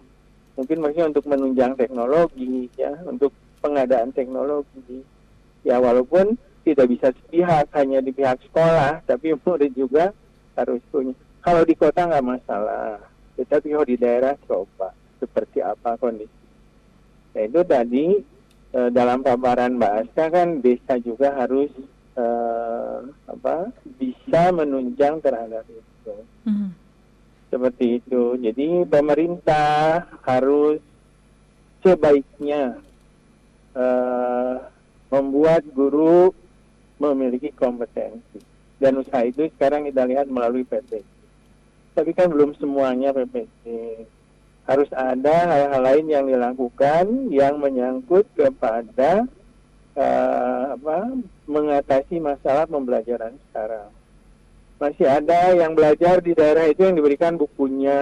Mungkin 0.55 0.79
maksudnya 0.79 1.11
untuk 1.11 1.27
menunjang 1.27 1.75
teknologi 1.75 2.71
ya 2.79 2.95
untuk 3.11 3.35
pengadaan 3.59 4.15
teknologi. 4.15 5.03
Ya 5.67 5.83
walaupun 5.83 6.39
tidak 6.63 6.87
bisa 6.87 7.11
sepihak 7.11 7.67
hanya 7.75 7.99
di 7.99 8.15
pihak 8.15 8.39
sekolah 8.51 9.03
tapi 9.05 9.35
murid 9.43 9.75
juga 9.75 10.15
harus 10.55 10.81
punya. 10.95 11.13
Kalau 11.43 11.67
di 11.67 11.75
kota 11.75 12.07
nggak 12.07 12.27
masalah 12.27 13.03
tetapi 13.35 13.75
kalau 13.75 13.87
di 13.87 13.99
daerah 13.99 14.39
coba 14.47 14.95
seperti 15.19 15.59
apa 15.59 15.99
kondisi. 15.99 16.47
Nah 17.35 17.43
itu 17.43 17.61
tadi 17.67 18.07
e, 18.71 18.81
dalam 18.95 19.27
paparan 19.27 19.75
Mbak 19.75 19.95
Aska 20.07 20.31
kan 20.31 20.63
desa 20.63 20.95
juga 21.03 21.35
harus 21.35 21.75
e, 22.15 22.27
apa 23.27 23.75
bisa 23.99 24.55
menunjang 24.55 25.19
terhadap 25.19 25.67
itu. 25.67 26.15
Mm 26.47 26.55
-hmm 26.55 26.84
seperti 27.55 28.03
itu. 28.03 28.35
Jadi 28.43 28.83
pemerintah 28.91 30.03
harus 30.27 30.83
sebaiknya 31.87 32.83
uh, 33.79 34.59
membuat 35.15 35.63
guru 35.71 36.35
memiliki 36.99 37.55
kompetensi. 37.55 38.43
Dan 38.83 38.99
usaha 38.99 39.23
itu 39.23 39.47
sekarang 39.55 39.87
kita 39.87 40.03
lihat 40.03 40.27
melalui 40.27 40.67
PPC. 40.67 41.07
Tapi 41.95 42.11
kan 42.11 42.27
belum 42.27 42.59
semuanya 42.59 43.15
PPC. 43.15 43.63
Harus 44.67 44.91
ada 44.91 45.47
hal-hal 45.47 45.83
lain 45.87 46.07
yang 46.11 46.27
dilakukan 46.27 47.31
yang 47.31 47.63
menyangkut 47.63 48.27
kepada 48.35 49.31
uh, 49.95 50.75
apa, 50.75 51.15
mengatasi 51.47 52.19
masalah 52.19 52.67
pembelajaran 52.67 53.39
sekarang 53.53 53.93
masih 54.79 55.07
ada 55.07 55.55
yang 55.55 55.73
belajar 55.73 56.19
di 56.21 56.35
daerah 56.35 56.67
itu 56.67 56.85
yang 56.85 56.99
diberikan 56.99 57.39
bukunya 57.39 58.01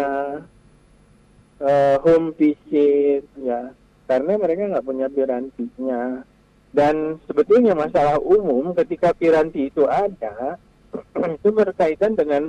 uh, 1.60 1.96
home 2.00 2.32
visit 2.34 3.24
ya. 3.38 3.72
Karena 4.08 4.36
mereka 4.36 4.68
nggak 4.72 4.86
punya 4.86 5.06
pirantinya. 5.08 6.26
Dan 6.72 7.20
sebetulnya 7.28 7.76
masalah 7.76 8.16
umum 8.18 8.72
ketika 8.72 9.12
piranti 9.12 9.68
itu 9.68 9.84
ada 9.84 10.56
itu 11.36 11.48
berkaitan 11.52 12.16
dengan 12.16 12.48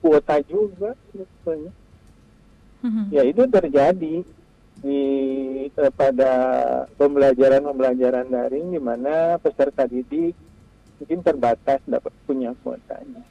kuota 0.00 0.40
juga 0.48 0.96
sebetulnya. 1.12 1.72
Mm-hmm. 2.82 3.06
ya 3.14 3.22
itu 3.22 3.42
terjadi 3.46 4.14
di 4.82 5.02
pada 5.94 6.32
pembelajaran 6.98 7.62
pembelajaran 7.62 8.26
daring 8.26 8.74
di 8.74 8.82
mana 8.82 9.38
peserta 9.38 9.86
didik 9.86 10.34
mungkin 10.98 11.22
terbatas 11.22 11.78
dapat 11.86 12.10
punya 12.26 12.50
kuotanya 12.66 13.22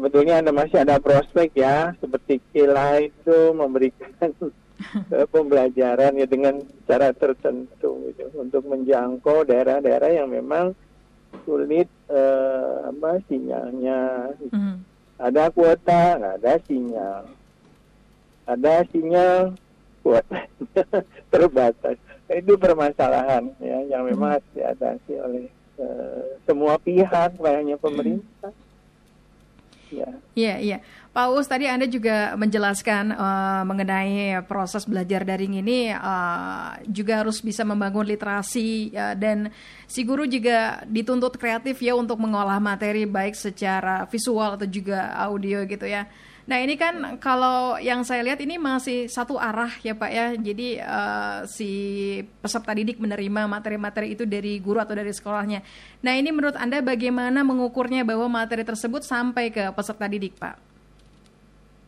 sebetulnya 0.00 0.40
anda 0.40 0.48
masih 0.48 0.80
ada 0.80 0.96
prospek 0.96 1.60
ya 1.60 1.92
seperti 2.00 2.40
Kila 2.56 3.04
itu 3.04 3.52
memberikan 3.52 4.32
uh, 4.40 5.28
pembelajaran 5.36 6.16
ya 6.16 6.24
dengan 6.24 6.64
cara 6.88 7.12
tertentu 7.12 8.08
gitu, 8.08 8.32
untuk 8.40 8.64
menjangkau 8.64 9.44
daerah-daerah 9.44 10.24
yang 10.24 10.32
memang 10.32 10.72
sulit 11.44 11.84
uh, 12.08 12.88
apa 12.88 13.20
sinyalnya 13.28 14.32
mm. 14.48 14.76
ada 15.20 15.52
kuota 15.52 16.16
nggak 16.16 16.36
ada 16.40 16.54
sinyal 16.64 17.28
ada 18.48 18.82
sinyal 18.88 19.52
kuota 20.00 20.48
terbatas. 21.32 22.00
Itu 22.32 22.56
permasalahan 22.56 23.52
ya 23.60 23.84
yang 23.84 24.08
memang 24.08 24.40
harus 24.40 24.48
diatasi 24.56 25.12
oleh 25.20 25.44
uh, 25.76 26.40
semua 26.48 26.80
pihak, 26.80 27.36
bukan 27.36 27.54
hanya 27.60 27.76
pemerintah. 27.76 28.48
Ya. 28.48 28.69
Iya, 30.38 30.54
iya. 30.62 30.78
Pak 31.10 31.26
Us, 31.34 31.50
tadi 31.50 31.66
Anda 31.66 31.90
juga 31.90 32.38
menjelaskan 32.38 33.10
uh, 33.10 33.62
mengenai 33.66 34.46
proses 34.46 34.86
belajar 34.86 35.26
daring 35.26 35.58
ini 35.58 35.90
uh, 35.90 36.78
juga 36.86 37.26
harus 37.26 37.42
bisa 37.42 37.66
membangun 37.66 38.06
literasi 38.06 38.94
uh, 38.94 39.18
dan 39.18 39.50
si 39.90 40.06
guru 40.06 40.30
juga 40.30 40.86
dituntut 40.86 41.34
kreatif 41.34 41.82
ya 41.82 41.98
untuk 41.98 42.14
mengolah 42.22 42.62
materi 42.62 43.10
baik 43.10 43.34
secara 43.34 44.06
visual 44.06 44.54
atau 44.54 44.70
juga 44.70 45.10
audio 45.18 45.66
gitu 45.66 45.82
ya. 45.82 46.06
Nah 46.50 46.58
ini 46.58 46.74
kan 46.74 47.22
kalau 47.22 47.78
yang 47.78 48.02
saya 48.02 48.26
lihat 48.26 48.42
ini 48.42 48.58
masih 48.58 49.06
satu 49.06 49.38
arah 49.38 49.70
ya 49.86 49.94
Pak 49.94 50.10
ya. 50.10 50.26
Jadi 50.34 50.82
uh, 50.82 51.46
si 51.46 51.70
peserta 52.42 52.74
didik 52.74 52.98
menerima 52.98 53.46
materi-materi 53.46 54.18
itu 54.18 54.26
dari 54.26 54.58
guru 54.58 54.82
atau 54.82 54.98
dari 54.98 55.14
sekolahnya. 55.14 55.62
Nah 56.02 56.12
ini 56.18 56.34
menurut 56.34 56.58
Anda 56.58 56.82
bagaimana 56.82 57.46
mengukurnya 57.46 58.02
bahwa 58.02 58.26
materi 58.26 58.66
tersebut 58.66 59.06
sampai 59.06 59.54
ke 59.54 59.70
peserta 59.70 60.10
didik 60.10 60.34
Pak? 60.42 60.58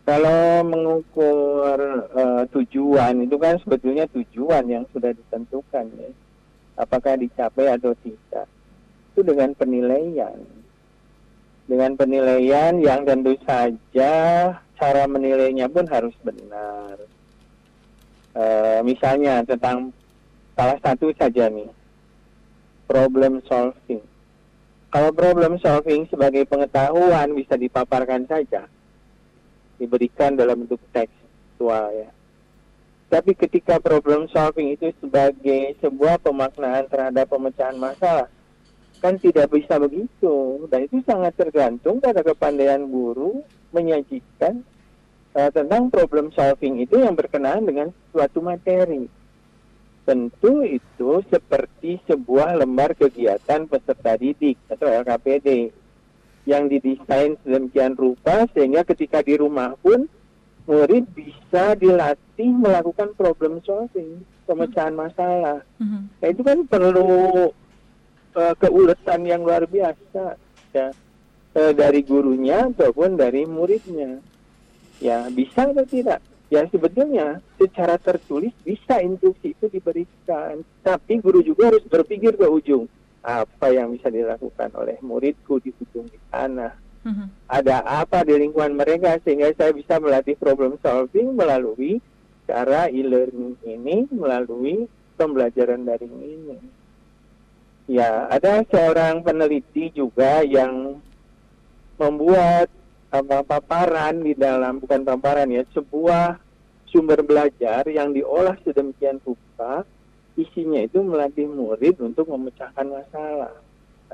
Kalau 0.07 0.63
mengukur 0.63 1.79
uh, 2.15 2.47
tujuan 2.55 3.19
itu 3.19 3.35
kan 3.43 3.59
sebetulnya 3.67 4.07
tujuan 4.15 4.63
yang 4.71 4.87
sudah 4.95 5.11
ditentukan 5.11 5.91
ya. 5.91 6.11
Apakah 6.79 7.19
dicapai 7.19 7.67
atau 7.67 7.99
tidak. 7.99 8.47
Itu 9.11 9.27
dengan 9.27 9.59
penilaian 9.59 10.62
dengan 11.73 11.97
penilaian 11.97 12.77
yang 12.85 13.09
tentu 13.09 13.33
saja 13.49 14.13
cara 14.77 15.03
menilainya 15.09 15.73
pun 15.73 15.89
harus 15.89 16.13
benar. 16.21 17.01
E, 18.37 18.45
misalnya 18.85 19.41
tentang 19.41 19.89
salah 20.53 20.77
satu 20.85 21.09
saja 21.17 21.49
nih, 21.49 21.73
problem 22.85 23.41
solving. 23.49 24.05
Kalau 24.93 25.17
problem 25.17 25.57
solving 25.65 26.05
sebagai 26.13 26.45
pengetahuan 26.45 27.33
bisa 27.33 27.57
dipaparkan 27.57 28.29
saja, 28.29 28.69
diberikan 29.81 30.37
dalam 30.37 30.69
bentuk 30.69 30.85
tekstual 30.93 31.89
ya. 31.97 32.13
Tapi 33.09 33.33
ketika 33.33 33.81
problem 33.81 34.29
solving 34.29 34.77
itu 34.77 34.93
sebagai 35.01 35.73
sebuah 35.81 36.21
pemaknaan 36.21 36.85
terhadap 36.93 37.33
pemecahan 37.33 37.81
masalah, 37.81 38.29
kan 39.03 39.19
tidak 39.19 39.51
bisa 39.51 39.83
begitu 39.83 40.63
dan 40.71 40.87
itu 40.87 41.03
sangat 41.03 41.35
tergantung 41.35 41.99
pada 41.99 42.23
kepandaian 42.23 42.87
guru 42.87 43.43
menyajikan 43.75 44.63
uh, 45.35 45.51
tentang 45.51 45.91
problem 45.91 46.31
solving 46.31 46.79
itu 46.79 47.03
yang 47.03 47.19
berkenaan 47.19 47.67
dengan 47.67 47.91
suatu 48.15 48.39
materi 48.39 49.11
tentu 50.07 50.63
itu 50.63 51.11
seperti 51.31 51.99
sebuah 52.07 52.59
lembar 52.59 52.95
kegiatan 52.95 53.67
peserta 53.67 54.15
didik 54.19 54.59
atau 54.71 54.87
LKPD 54.87 55.75
yang 56.47 56.67
didesain 56.67 57.39
sedemikian 57.43 57.95
rupa 57.95 58.51
sehingga 58.51 58.83
ketika 58.83 59.23
di 59.23 59.39
rumah 59.39 59.79
pun 59.79 60.11
murid 60.67 61.07
bisa 61.15 61.75
dilatih 61.79 62.51
melakukan 62.51 63.15
problem 63.15 63.63
solving 63.63 64.23
pemecahan 64.47 64.95
masalah. 64.95 65.63
Mm 65.79 65.87
-hmm. 65.87 66.03
Nah 66.19 66.29
itu 66.31 66.43
kan 66.43 66.59
perlu 66.67 67.51
keuletan 68.63 69.27
yang 69.27 69.43
luar 69.43 69.67
biasa. 69.67 70.39
Ya 70.71 70.95
uh, 71.59 71.73
dari 71.75 72.07
gurunya 72.07 72.71
ataupun 72.71 73.19
dari 73.19 73.43
muridnya. 73.45 74.23
Ya 75.03 75.27
bisa 75.35 75.67
atau 75.67 75.83
tidak? 75.83 76.23
Ya 76.53 76.63
sebetulnya 76.69 77.43
secara 77.59 77.99
tertulis 77.99 78.55
bisa 78.63 79.03
instruksi 79.03 79.57
itu 79.57 79.67
diberikan. 79.67 80.63
Tapi 80.87 81.19
guru 81.19 81.43
juga 81.43 81.75
harus 81.75 81.83
berpikir 81.91 82.39
ke 82.39 82.47
ujung. 82.47 82.87
Apa 83.23 83.75
yang 83.75 83.95
bisa 83.95 84.11
dilakukan 84.11 84.71
oleh 84.79 84.99
muridku 85.03 85.59
di 85.59 85.75
ujung 85.75 86.07
di 86.07 86.19
sana? 86.31 86.71
Mm-hmm. 87.03 87.51
ada 87.51 87.83
apa 87.83 88.23
di 88.23 88.39
lingkungan 88.39 88.79
mereka 88.79 89.19
sehingga 89.27 89.51
saya 89.59 89.75
bisa 89.75 89.99
melatih 89.99 90.39
problem 90.39 90.79
solving 90.79 91.35
melalui 91.35 91.99
cara 92.47 92.87
e-learning 92.95 93.59
ini 93.67 94.07
melalui 94.15 94.87
pembelajaran 95.19 95.83
daring 95.83 96.15
ini 96.23 96.63
Ya, 97.91 98.31
ada 98.31 98.63
seorang 98.71 99.27
peneliti 99.27 99.91
juga 99.91 100.47
yang 100.47 101.03
membuat 101.99 102.71
apa 103.13 103.43
paparan 103.45 104.23
di 104.23 104.39
dalam 104.39 104.79
bukan 104.79 105.03
paparan 105.03 105.51
ya, 105.51 105.67
sebuah 105.75 106.39
sumber 106.89 107.27
belajar 107.27 107.83
yang 107.91 108.15
diolah 108.15 108.55
sedemikian 108.63 109.19
rupa, 109.27 109.83
isinya 110.39 110.79
itu 110.79 111.03
melatih 111.03 111.51
murid 111.51 111.99
untuk 111.99 112.31
memecahkan 112.31 112.87
masalah. 112.87 113.53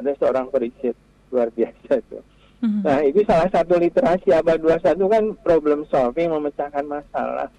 Ada 0.01 0.17
seorang 0.17 0.49
periset 0.49 0.97
luar 1.29 1.53
biasa 1.53 2.01
itu. 2.01 2.19
Mm-hmm. 2.59 2.83
Nah, 2.83 3.01
itu 3.07 3.21
salah 3.23 3.47
satu 3.53 3.79
literasi 3.79 4.35
abad 4.35 4.59
21 4.59 4.99
kan 4.99 5.25
problem 5.47 5.87
solving 5.87 6.33
memecahkan 6.35 6.83
masalah. 6.89 7.53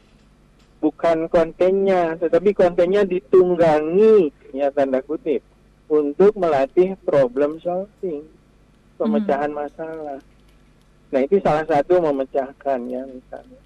Bukan 0.80 1.28
kontennya, 1.32 2.20
tetapi 2.20 2.56
kontennya 2.56 3.04
ditunggangi, 3.08 4.32
ya 4.56 4.72
tanda 4.72 5.04
kutip 5.04 5.44
untuk 5.90 6.38
melatih 6.38 6.94
problem 7.02 7.58
solving, 7.60 8.24
pemecahan 8.96 9.50
hmm. 9.50 9.60
masalah. 9.60 10.20
Nah 11.10 11.20
itu 11.26 11.42
salah 11.42 11.66
satu 11.66 11.98
memecahkan 11.98 12.80
ya 12.86 13.02
misalnya. 13.10 13.62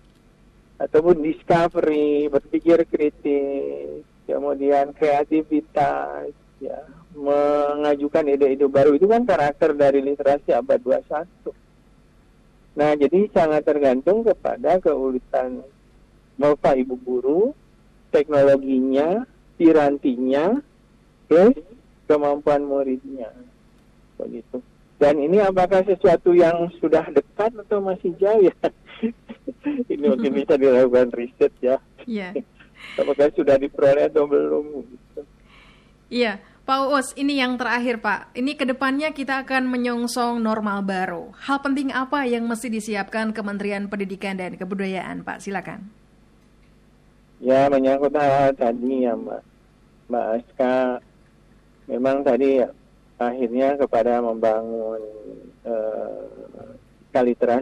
Ataupun 0.80 1.22
discovery, 1.22 2.32
berpikir 2.32 2.88
kritis, 2.88 4.08
kemudian 4.26 4.96
kreativitas, 4.96 6.32
ya 6.64 6.80
mengajukan 7.14 8.26
ide-ide 8.26 8.66
baru 8.66 8.98
itu 8.98 9.06
kan 9.06 9.22
karakter 9.28 9.78
dari 9.78 10.02
literasi 10.02 10.50
abad 10.50 10.82
21. 10.82 11.54
Nah, 12.74 12.98
jadi 12.98 13.30
sangat 13.30 13.70
tergantung 13.70 14.26
kepada 14.26 14.82
keulitan 14.82 15.62
Bapak 16.42 16.74
Ibu 16.74 16.96
guru, 17.06 17.42
teknologinya, 18.10 19.30
pirantinya, 19.62 20.58
okay, 21.30 21.54
kemampuan 22.08 22.64
muridnya. 22.66 23.32
Begitu. 24.20 24.60
Dan 25.02 25.20
ini 25.20 25.42
apakah 25.44 25.84
sesuatu 25.84 26.32
yang 26.32 26.72
sudah 26.80 27.04
dekat 27.12 27.52
atau 27.68 27.84
masih 27.84 28.16
jauh 28.22 28.48
ya? 28.48 28.56
ini 29.94 30.06
mungkin 30.08 30.32
bisa 30.40 30.56
dilakukan 30.56 31.12
riset 31.12 31.54
ya. 31.60 31.76
Iya. 32.08 32.40
apakah 33.02 33.28
sudah 33.36 33.60
diperoleh 33.60 34.08
atau 34.08 34.24
belum? 34.30 34.88
Gitu. 34.88 35.22
Iya. 36.08 36.40
Pak 36.64 36.80
Uus, 36.88 37.12
ini 37.20 37.44
yang 37.44 37.60
terakhir 37.60 38.00
Pak. 38.00 38.32
Ini 38.40 38.56
ke 38.56 38.64
depannya 38.64 39.12
kita 39.12 39.44
akan 39.44 39.68
menyongsong 39.68 40.40
normal 40.40 40.80
baru. 40.88 41.36
Hal 41.36 41.60
penting 41.60 41.92
apa 41.92 42.24
yang 42.24 42.48
mesti 42.48 42.72
disiapkan 42.72 43.36
Kementerian 43.36 43.92
Pendidikan 43.92 44.40
dan 44.40 44.56
Kebudayaan 44.56 45.28
Pak? 45.28 45.44
Silakan. 45.44 45.92
Ya 47.44 47.68
menyangkut 47.68 48.16
hal 48.16 48.56
tadi 48.56 49.04
ya 49.04 49.20
Mbak, 49.20 49.42
Mbak 50.08 50.26
Aska 50.40 51.04
memang 51.88 52.24
tadi 52.24 52.64
akhirnya 53.20 53.80
kepada 53.80 54.20
membangun 54.20 55.02
uh, 55.68 56.24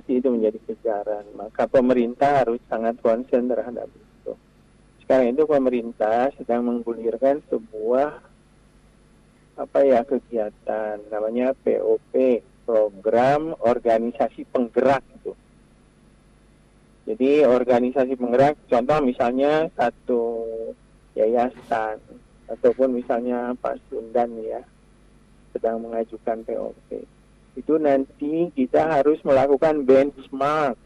itu 0.07 0.27
menjadi 0.31 0.59
kejaran. 0.63 1.27
Maka 1.35 1.67
pemerintah 1.67 2.45
harus 2.45 2.59
sangat 2.71 2.95
konsen 3.03 3.51
terhadap 3.51 3.91
itu. 3.91 4.33
Sekarang 5.03 5.35
itu 5.35 5.43
pemerintah 5.43 6.31
sedang 6.39 6.71
menggulirkan 6.71 7.43
sebuah 7.51 8.23
apa 9.59 9.79
ya 9.83 10.07
kegiatan 10.07 11.03
namanya 11.11 11.51
POP 11.67 12.39
program 12.63 13.51
organisasi 13.59 14.47
penggerak 14.47 15.03
itu. 15.19 15.35
Jadi 17.11 17.43
organisasi 17.43 18.15
penggerak 18.15 18.55
contoh 18.71 19.03
misalnya 19.03 19.67
satu 19.75 20.47
yayasan 21.19 21.99
ataupun 22.51 22.99
misalnya 22.99 23.55
Pak 23.59 23.79
Sundan 23.87 24.35
ya 24.43 24.61
sedang 25.55 25.83
mengajukan 25.83 26.43
POP 26.43 27.07
itu 27.55 27.75
nanti 27.75 28.47
kita 28.55 28.87
harus 28.87 29.19
melakukan 29.27 29.83
benchmark. 29.83 30.79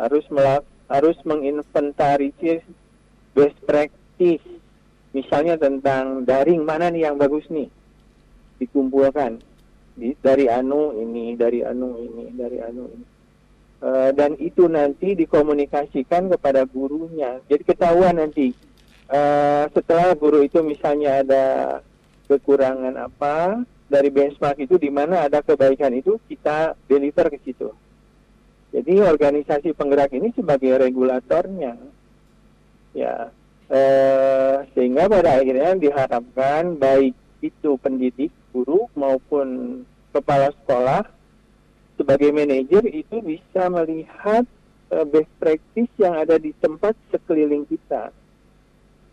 Harus 0.00 0.24
melak 0.32 0.64
harus 0.88 1.16
menginventarisir 1.28 2.64
best 3.36 3.56
practice. 3.68 4.44
Misalnya 5.12 5.60
tentang 5.60 6.24
daring 6.24 6.64
mana 6.64 6.88
nih 6.88 7.12
yang 7.12 7.20
bagus 7.20 7.44
nih? 7.52 7.68
Dikumpulkan. 8.56 9.44
Di, 9.92 10.16
dari 10.24 10.48
anu 10.48 10.96
ini 10.96 11.36
dari 11.36 11.60
anu 11.60 12.00
ini 12.00 12.32
dari 12.32 12.58
anu 12.64 12.88
ini. 12.88 13.06
Uh, 13.82 14.14
dan 14.14 14.38
itu 14.40 14.70
nanti 14.70 15.12
dikomunikasikan 15.12 16.32
kepada 16.32 16.64
gurunya. 16.64 17.44
Jadi 17.50 17.62
ketahuan 17.66 18.16
nanti 18.16 18.56
uh, 19.12 19.64
setelah 19.70 20.16
guru 20.16 20.42
itu 20.42 20.64
misalnya 20.64 21.20
ada 21.20 21.46
kekurangan 22.26 22.96
apa 22.96 23.60
dari 23.86 24.08
benchmark 24.08 24.56
itu 24.64 24.80
di 24.80 24.88
mana 24.88 25.28
ada 25.28 25.44
kebaikan 25.44 25.92
itu 25.92 26.16
kita 26.26 26.72
deliver 26.88 27.28
ke 27.28 27.38
situ. 27.44 27.68
Jadi 28.72 29.04
organisasi 29.04 29.76
penggerak 29.76 30.16
ini 30.16 30.32
sebagai 30.32 30.80
regulatornya, 30.80 31.76
ya 32.96 33.28
Eh, 33.72 34.56
sehingga 34.76 35.08
pada 35.08 35.40
akhirnya 35.40 35.72
diharapkan 35.80 36.76
baik 36.76 37.16
itu 37.40 37.80
pendidik, 37.80 38.28
guru 38.52 38.84
maupun 38.92 39.80
kepala 40.12 40.52
sekolah 40.60 41.08
sebagai 41.96 42.36
manajer 42.36 42.84
itu 42.92 43.24
bisa 43.24 43.72
melihat 43.72 44.44
uh, 44.92 45.08
best 45.08 45.32
practice 45.40 45.88
yang 45.96 46.20
ada 46.20 46.36
di 46.36 46.52
tempat 46.60 46.92
sekeliling 47.08 47.64
kita. 47.64 48.12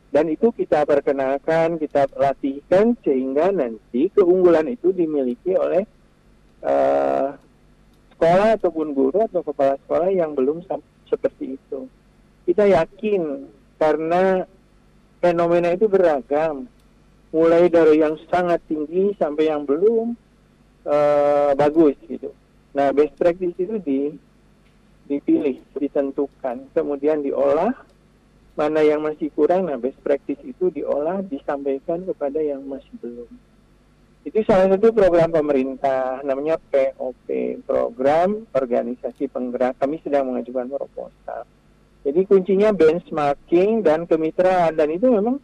Dan 0.09 0.25
itu 0.33 0.49
kita 0.49 0.89
perkenalkan, 0.89 1.77
kita 1.77 2.09
latihkan 2.17 2.97
sehingga 3.05 3.53
nanti 3.53 4.09
keunggulan 4.09 4.65
itu 4.65 4.89
dimiliki 4.89 5.53
oleh 5.53 5.85
uh, 6.65 7.37
sekolah 8.17 8.57
ataupun 8.57 8.97
guru 8.97 9.29
atau 9.29 9.45
kepala 9.45 9.77
sekolah 9.85 10.09
yang 10.09 10.33
belum 10.33 10.65
seperti 11.05 11.61
itu. 11.61 11.85
Kita 12.49 12.65
yakin 12.65 13.45
karena 13.77 14.49
fenomena 15.21 15.75
itu 15.75 15.85
beragam 15.85 16.65
mulai 17.29 17.69
dari 17.69 18.01
yang 18.01 18.17
sangat 18.31 18.63
tinggi 18.65 19.13
sampai 19.15 19.53
yang 19.53 19.67
belum 19.67 20.17
uh, 20.89 21.51
bagus 21.53 21.95
gitu 22.09 22.33
nah 22.73 22.93
best 22.93 23.13
practice 23.17 23.57
itu 23.57 23.75
di 23.81 23.99
dipilih 25.09 25.57
ditentukan 25.77 26.69
kemudian 26.73 27.21
diolah 27.25 27.73
mana 28.59 28.83
yang 28.83 28.99
masih 28.99 29.31
kurang 29.31 29.71
nah 29.71 29.79
best 29.79 29.95
practice 30.03 30.43
itu 30.43 30.67
diolah 30.67 31.23
disampaikan 31.23 32.03
kepada 32.03 32.43
yang 32.43 32.59
masih 32.67 32.91
belum. 32.99 33.31
Itu 34.27 34.43
salah 34.43 34.67
satu 34.75 34.91
program 34.91 35.31
pemerintah 35.31 36.19
namanya 36.27 36.59
POP 36.59 37.63
program 37.63 38.43
organisasi 38.51 39.31
penggerak. 39.31 39.79
Kami 39.79 40.03
sedang 40.03 40.27
mengajukan 40.27 40.67
proposal. 40.67 41.47
Jadi 42.03 42.27
kuncinya 42.27 42.75
benchmarking 42.75 43.79
dan 43.79 44.03
kemitraan. 44.03 44.75
Dan 44.75 44.91
itu 44.91 45.07
memang 45.07 45.39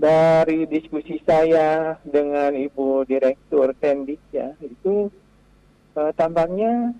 dari 0.00 0.64
diskusi 0.64 1.20
saya 1.28 2.00
dengan 2.08 2.56
Ibu 2.56 3.04
Direktur 3.04 3.76
Tendik 3.76 4.24
ya 4.32 4.56
itu 4.64 5.12
uh, 5.92 6.10
tampaknya 6.16 6.96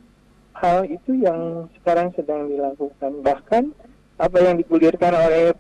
hal 0.53 0.85
itu 0.85 1.17
yang 1.17 1.73
sekarang 1.81 2.13
sedang 2.13 2.53
dilakukan. 2.53 3.25
Bahkan 3.25 3.80
apa 4.21 4.37
yang 4.45 4.61
digulirkan 4.61 5.17
oleh 5.17 5.57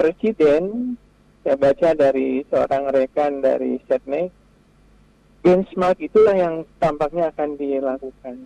Presiden 0.00 0.96
saya 1.44 1.60
baca 1.60 1.92
dari 1.92 2.42
seorang 2.48 2.88
rekan 2.90 3.44
dari 3.44 3.76
Setnek 3.84 4.32
benchmark 5.44 6.00
itulah 6.00 6.34
yang 6.34 6.64
tampaknya 6.80 7.30
akan 7.30 7.60
dilakukan 7.60 8.36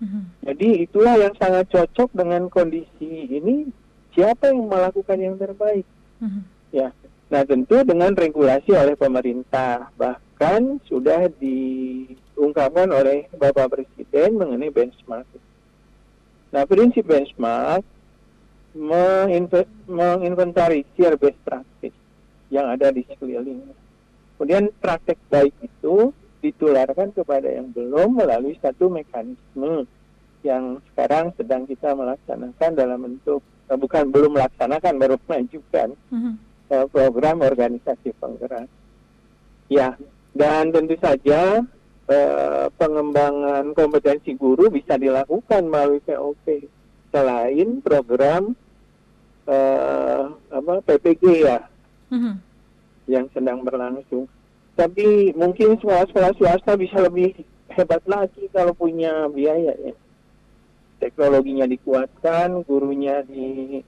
hmm 0.00 0.24
Jadi 0.46 0.86
itulah 0.86 1.18
yang 1.18 1.34
sangat 1.40 1.66
cocok 1.72 2.14
dengan 2.14 2.46
kondisi 2.46 3.26
ini. 3.26 3.66
Siapa 4.14 4.48
yang 4.48 4.70
melakukan 4.70 5.18
yang 5.18 5.36
terbaik? 5.36 5.84
Mm-hmm. 6.22 6.42
Ya. 6.72 6.88
Nah 7.28 7.42
tentu 7.42 7.82
dengan 7.82 8.14
regulasi 8.14 8.70
oleh 8.72 8.94
pemerintah. 8.94 9.90
Bahkan 9.98 10.86
sudah 10.86 11.26
diungkapkan 11.42 12.88
oleh 12.94 13.26
Bapak 13.34 13.74
Presiden 13.74 14.38
mengenai 14.38 14.70
benchmark. 14.70 15.26
Nah 16.54 16.62
prinsip 16.64 17.04
benchmark 17.04 17.82
menginventarisir 18.76 21.16
best 21.16 21.40
practice 21.42 21.96
yang 22.52 22.68
ada 22.70 22.92
di 22.92 23.02
sekeliling. 23.08 23.64
Kemudian 24.36 24.68
praktek 24.78 25.16
baik 25.32 25.56
itu 25.64 26.12
ditularkan 26.44 27.08
kepada 27.16 27.48
yang 27.48 27.72
belum 27.72 28.20
melalui 28.20 28.60
satu 28.60 28.92
mekanisme 28.92 29.88
yang 30.44 30.76
sekarang 30.92 31.32
sedang 31.34 31.66
kita 31.66 31.96
melaksanakan 31.96 32.70
dalam 32.76 33.00
bentuk 33.02 33.42
uh, 33.66 33.74
bukan 33.74 34.14
belum 34.14 34.38
melaksanakan 34.38 34.94
baru 35.00 35.18
mengajukan 35.26 35.98
mm-hmm. 36.12 36.34
uh, 36.70 36.86
program 36.86 37.42
organisasi 37.42 38.14
penggerak. 38.20 38.70
Ya, 39.66 39.98
dan 40.36 40.70
tentu 40.70 40.94
saja 41.02 41.66
uh, 42.06 42.66
pengembangan 42.78 43.74
kompetensi 43.74 44.38
guru 44.38 44.70
bisa 44.70 44.94
dilakukan 44.94 45.66
melalui 45.66 45.98
POP 46.04 46.70
selain 47.10 47.82
program 47.82 48.54
uh, 49.46 50.30
apa 50.50 50.72
PPG 50.84 51.22
ya 51.46 51.58
mm-hmm. 52.10 52.34
yang 53.10 53.26
sedang 53.32 53.62
berlangsung. 53.62 54.28
Tapi 54.76 55.32
mungkin 55.32 55.80
sekolah-sekolah 55.80 56.36
swasta 56.36 56.76
bisa 56.76 57.00
lebih 57.00 57.32
hebat 57.72 58.04
lagi 58.04 58.44
kalau 58.52 58.76
punya 58.76 59.24
biaya 59.32 59.72
ya. 59.80 59.94
Teknologinya 60.96 61.68
dikuatkan, 61.68 62.64
gurunya 62.64 63.20
dipenuhkan 63.28 63.82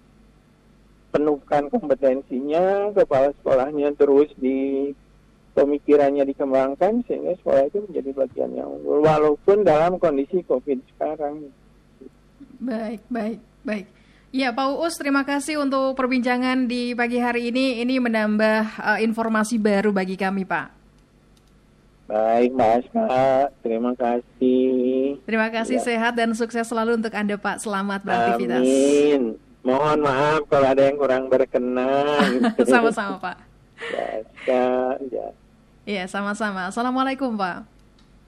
kompetensinya, 1.73 2.93
kepala 2.93 3.33
sekolahnya 3.41 3.97
terus 3.97 4.29
di 4.37 4.93
pemikirannya 5.57 6.23
dikembangkan 6.23 7.03
sehingga 7.09 7.35
sekolah 7.43 7.67
itu 7.67 7.83
menjadi 7.89 8.11
bagian 8.15 8.55
yang 8.55 8.69
unggul 8.79 9.03
walaupun 9.03 9.67
dalam 9.67 9.99
kondisi 9.99 10.45
Covid 10.47 10.79
sekarang. 10.95 11.51
Baik, 12.63 13.03
baik, 13.11 13.41
baik. 13.67 13.98
Ya, 14.29 14.53
Pak 14.53 14.77
Uus, 14.77 15.01
terima 15.01 15.25
kasih 15.25 15.57
untuk 15.57 15.97
perbincangan 15.97 16.69
di 16.69 16.93
pagi 16.93 17.17
hari 17.17 17.49
ini. 17.49 17.81
Ini 17.81 17.97
menambah 17.97 18.61
uh, 18.77 18.99
informasi 19.01 19.57
baru 19.57 19.89
bagi 19.89 20.21
kami, 20.21 20.45
Pak. 20.45 20.69
Baik, 22.13 22.53
Mas 22.53 22.85
Kak. 22.93 23.57
Terima 23.65 23.97
kasih. 23.97 25.17
Terima 25.25 25.49
kasih 25.49 25.81
ya. 25.81 25.85
sehat 25.85 26.13
dan 26.13 26.37
sukses 26.37 26.69
selalu 26.69 27.01
untuk 27.01 27.13
Anda, 27.17 27.41
Pak. 27.41 27.65
Selamat 27.65 28.05
beraktivitas. 28.05 28.61
Amin. 28.61 29.41
Mohon 29.65 29.99
maaf 30.05 30.45
kalau 30.53 30.67
ada 30.77 30.83
yang 30.85 31.01
kurang 31.01 31.33
berkenan. 31.33 32.53
Sama-sama, 32.69 33.17
Pak. 33.17 33.37
Ya. 34.45 34.61
Ya. 35.09 35.29
Iya, 35.89 36.05
sama-sama. 36.05 36.69
Assalamualaikum, 36.69 37.33
Pak. 37.33 37.78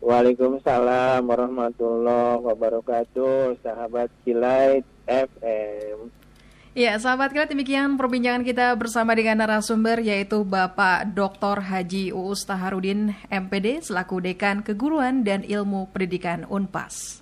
Waalaikumsalam 0.00 1.20
warahmatullahi 1.28 2.40
wabarakatuh. 2.40 3.60
Sahabat 3.60 4.08
Kilait 4.24 4.80
FM. 5.04 6.08
Ya, 6.72 6.96
sahabat 6.96 7.36
kita 7.36 7.52
demikian 7.52 8.00
perbincangan 8.00 8.40
kita 8.40 8.72
bersama 8.80 9.12
dengan 9.12 9.44
narasumber 9.44 10.00
yaitu 10.00 10.40
Bapak 10.40 11.12
Dr. 11.12 11.60
Haji 11.60 12.16
Uus 12.16 12.48
Taharudin 12.48 13.12
MPD 13.28 13.84
selaku 13.84 14.24
Dekan 14.24 14.64
Keguruan 14.64 15.20
dan 15.20 15.44
Ilmu 15.44 15.92
Pendidikan 15.92 16.48
UNPAS. 16.48 17.20